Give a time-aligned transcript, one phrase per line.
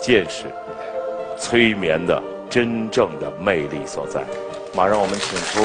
[0.00, 0.44] 见识
[1.38, 4.24] 催眠的真正的魅力所在。
[4.74, 5.62] 马上我们请出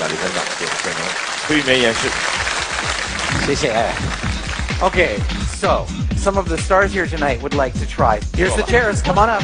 [0.00, 1.04] 亚历山大给我们进行
[1.46, 2.08] 催眠演示。
[3.46, 3.72] 谢谢。
[4.80, 5.18] Okay,
[5.58, 8.20] so some of the stars here tonight would like to try.
[8.34, 9.00] Here's the chairs.
[9.02, 9.42] Come on up.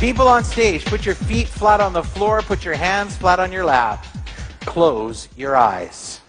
[0.00, 3.50] People on stage, put your feet flat on the floor, put your hands flat on
[3.50, 4.04] your lap.
[4.66, 6.20] Close your eyes.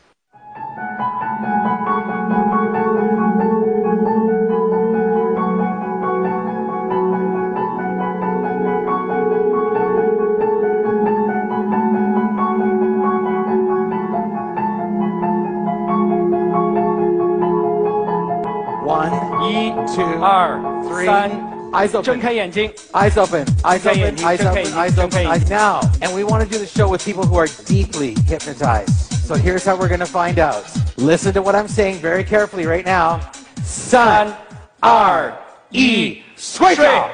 [19.95, 21.05] two, 二、 three.
[21.05, 21.31] 三，
[21.73, 22.03] Eyes open.
[22.03, 22.71] 睁开眼睛。
[22.93, 25.39] Eyes open, eyes 睁开 open, 眼睛， eyes 睁开 open, 眼睛， eyes 睁 open, 开眼 eyes
[25.39, 25.57] 睛。
[25.57, 25.81] now.
[26.01, 29.13] And we want to do the show with people who are deeply hypnotized.
[29.25, 30.63] So here's how we're going to find out.
[30.97, 33.19] Listen to what I'm saying very carefully right now.
[33.63, 34.33] 三、
[34.79, 35.33] 二、
[35.71, 37.09] 一、睡觉。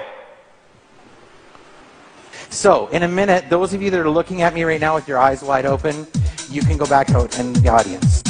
[2.51, 5.07] So, in a minute, those of you that are looking at me right now with
[5.07, 6.05] your eyes wide open,
[6.51, 8.21] you can go back out in the audience.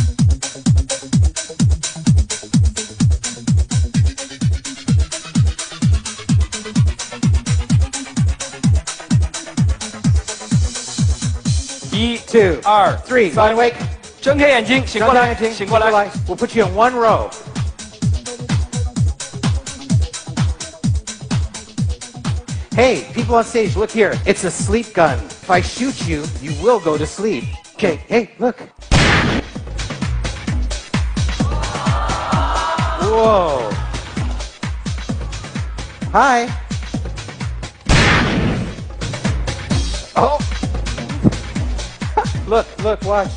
[11.98, 13.32] One, Two,二 three.
[13.32, 13.76] 三 Wide awake.
[14.22, 15.92] 睁开眼睛，醒过来，醒过来。
[16.28, 17.30] We'll put you in one row.
[22.76, 24.14] Hey, people on stage, look here.
[24.26, 25.20] It's a sleep gun.
[25.44, 27.44] If I shoot you, you will go to sleep.
[27.76, 28.58] Okay, hey, look.
[33.02, 33.70] Whoa.
[36.12, 36.48] Hi.
[40.16, 40.40] Oh.
[42.48, 43.30] look, look, watch.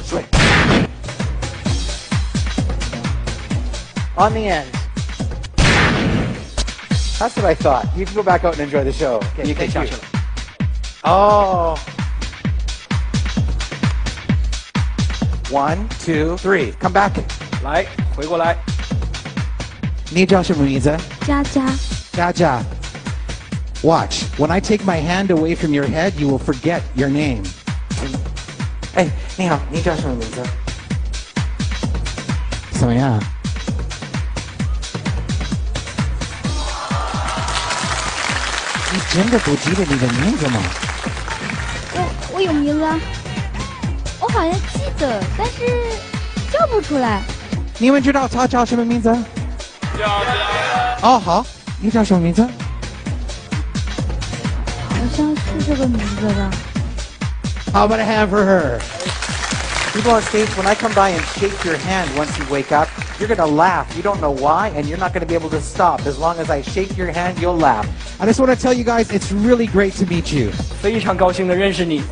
[4.17, 4.69] On the end.
[7.19, 7.87] That's what I thought.
[7.97, 9.21] You can go back out and enjoy the show.
[9.35, 9.91] Okay, 你可以 thank 下 you.
[9.91, 10.01] 去了。
[11.03, 11.79] Oh.
[15.50, 16.72] One, two, three.
[16.81, 17.12] Come back.
[17.62, 18.56] 来，回过来。
[20.11, 20.97] 你叫什么名字？
[21.27, 21.62] 佳佳，
[22.12, 22.62] 佳佳.
[23.83, 24.25] Watch.
[24.39, 27.43] When I take my hand away from your head, you will forget your name.
[28.94, 29.07] Hey,
[29.38, 30.44] 你好，你叫什么名字？
[32.74, 33.18] 怎么样？
[38.91, 40.59] 你真的不记得你的名字吗？
[41.94, 43.00] 我我有名字啊，
[44.19, 45.66] 我好像记得，但是
[46.51, 47.22] 叫不出来。
[47.78, 49.09] 你们知道他叫什么名字？
[51.01, 51.46] 哦，好，
[51.80, 52.41] 你叫什么名字？
[54.90, 56.51] 好像是这个名字吧。
[57.72, 58.81] How about a hand for her?
[59.93, 62.89] People on stage, when I come by and shake your hand once you wake up,
[63.19, 63.97] you're going to laugh.
[63.97, 66.05] You don't know why, and you're not going to be able to stop.
[66.06, 67.87] As long as I shake your hand, you'll laugh.
[68.21, 70.50] I just want to tell you guys, it's really great to meet you.
[70.83, 72.03] 非常高兴的认识你。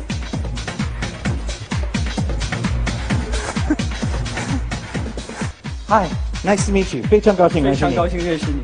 [5.87, 6.09] Hi,
[6.43, 7.03] nice to meet you.
[7.03, 7.91] 非常高兴认识你。
[7.91, 8.63] 非常高兴认识你。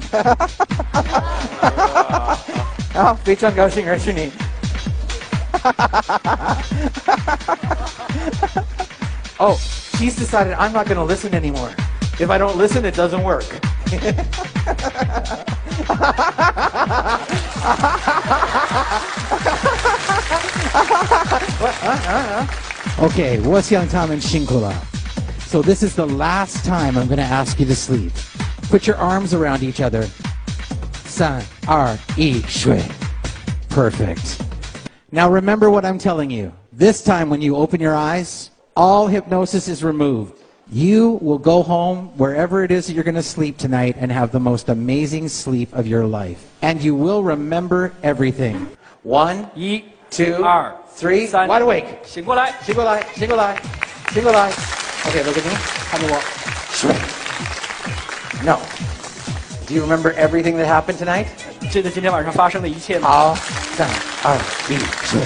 [2.98, 4.32] 啊，非常高兴认识你。
[9.41, 9.59] oh,
[9.99, 11.75] she's decided I'm not going to listen anymore.
[12.21, 13.45] If I don't listen, it doesn't work.
[23.01, 24.73] okay, what's Young Tom and Shinkula?
[25.49, 28.13] So this is the last time I'm going to ask you to sleep.
[28.71, 30.09] Put your arms around each other.
[31.05, 32.83] San, R, E, Shui.
[33.69, 34.46] Perfect.
[35.16, 36.54] Now remember what I'm telling you.
[36.72, 40.38] This time when you open your eyes, all hypnosis is removed.
[40.72, 44.32] You will go home wherever it is that you're going to sleep tonight and have
[44.32, 46.48] the most amazing sleep of your life.
[46.62, 48.68] And you will remember everything.
[49.04, 51.86] One, 一、 two, 二、 three, 三， wide awake.
[52.06, 53.58] 醒过来，醒过来，醒过来，
[54.14, 54.50] 醒过来。
[54.50, 55.52] Okay, look at me.
[55.90, 56.22] 看着我。
[58.46, 58.60] No.
[59.68, 61.28] Do you remember everything that happened tonight?
[61.72, 63.10] 记得今天晚上发生的一切吗？
[63.10, 63.36] 好，
[63.76, 63.88] 三
[64.24, 64.36] 二
[64.70, 65.20] 一，睡。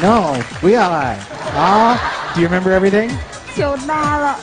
[0.00, 1.18] No，不要来。
[1.54, 1.96] 好，
[2.34, 3.10] Do you remember everything?
[3.56, 4.36] 糗大了，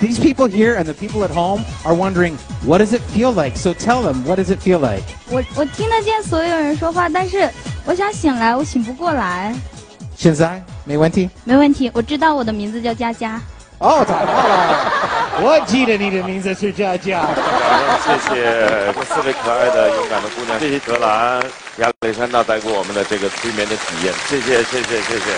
[0.00, 3.58] These people here and the people at home are wondering, what does it feel like?
[3.58, 5.02] So tell them, what does it feel like?
[5.28, 7.50] 我我听得见所有人说话，但是
[7.84, 9.54] 我想醒来，我醒不过来。
[10.16, 11.28] 现在没问题。
[11.44, 13.38] 没问题，我知道我的名字叫佳佳。
[13.83, 17.19] 哦，找到了，我记得你的名字是佳佳。
[17.99, 21.43] 谢谢这四位可爱的、勇敢的姑娘，谢谢德兰、
[21.79, 25.31] 亚历山大带给我们的这个催眠的体验，谢谢谢谢谢谢。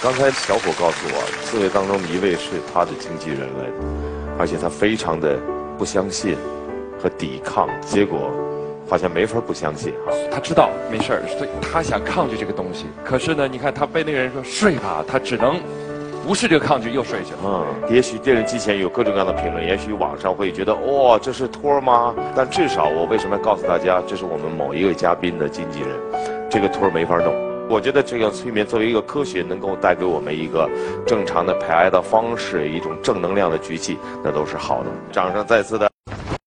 [0.00, 5.36] 刚才小伙告诉我，四位当中一位是他的经纪人来的，而且他非常的
[5.76, 6.36] 不相信
[7.02, 8.30] 和抵抗，结果
[8.88, 10.12] 好像没法不相信哈。
[10.30, 12.86] 他知道没事儿，所以他想抗拒这个东西。
[13.04, 15.60] 可是呢，你看他被那个人说睡吧，他只能
[16.26, 17.38] 不是这个抗拒，又睡去了。
[17.44, 22.14] 嗯，也许电视机前有各种各样的评论，也许网上会觉得哇、这是托儿吗？
[22.36, 25.88] 但至少我为什么要告诉大家，这是我们某一位嘉宾的经纪人，
[26.50, 27.32] 这个托儿没法弄。
[27.70, 30.68] 我觉得这个催眠作为一个科学，能够带给我们一个
[31.06, 34.90] 正常的排癌的方式，一种正能量的举起，那都是好的。
[35.12, 35.88] 掌声再次的。